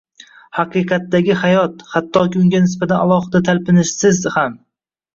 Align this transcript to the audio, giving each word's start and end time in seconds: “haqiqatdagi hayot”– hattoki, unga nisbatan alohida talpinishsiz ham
“haqiqatdagi 0.59 1.35
hayot”– 1.43 1.85
hattoki, 1.93 2.41
unga 2.47 2.65
nisbatan 2.65 3.01
alohida 3.07 3.45
talpinishsiz 3.53 4.27
ham 4.41 4.63